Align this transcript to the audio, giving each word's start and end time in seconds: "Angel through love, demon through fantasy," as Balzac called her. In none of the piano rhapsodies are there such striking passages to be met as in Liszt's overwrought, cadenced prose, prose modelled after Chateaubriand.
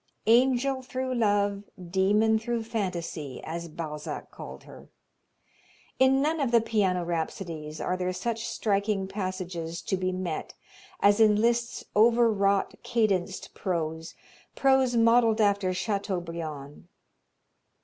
"Angel 0.25 0.81
through 0.81 1.13
love, 1.13 1.61
demon 1.91 2.39
through 2.39 2.63
fantasy," 2.63 3.39
as 3.43 3.67
Balzac 3.67 4.31
called 4.31 4.63
her. 4.63 4.89
In 5.99 6.23
none 6.23 6.39
of 6.39 6.49
the 6.49 6.59
piano 6.59 7.05
rhapsodies 7.05 7.79
are 7.79 7.95
there 7.95 8.11
such 8.11 8.47
striking 8.47 9.07
passages 9.07 9.79
to 9.83 9.97
be 9.97 10.11
met 10.11 10.55
as 11.01 11.19
in 11.19 11.35
Liszt's 11.39 11.85
overwrought, 11.95 12.73
cadenced 12.83 13.53
prose, 13.53 14.15
prose 14.55 14.97
modelled 14.97 15.39
after 15.39 15.71
Chateaubriand. 15.71 16.87